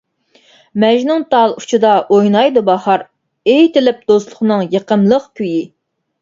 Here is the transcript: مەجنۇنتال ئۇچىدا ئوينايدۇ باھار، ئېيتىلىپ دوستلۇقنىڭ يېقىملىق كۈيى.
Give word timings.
مەجنۇنتال 0.83 1.53
ئۇچىدا 1.59 1.91
ئوينايدۇ 2.15 2.63
باھار، 2.71 3.03
ئېيتىلىپ 3.53 4.01
دوستلۇقنىڭ 4.13 4.65
يېقىملىق 4.79 5.29
كۈيى. 5.43 5.63